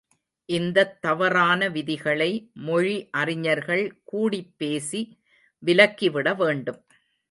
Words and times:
இந்தத் 0.49 1.01
தவறான 1.01 1.67
விதிகளை, 1.69 2.29
மொழி 2.61 3.09
அறிஞர்கள் 3.11 4.01
கூடிப்பேசி 4.03 5.01
விலக்கிவிட 5.63 6.35
வேண்டும். 6.35 6.81